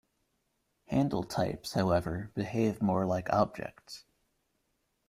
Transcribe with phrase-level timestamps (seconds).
[0.87, 4.03] Handle types, however, behave more like objects.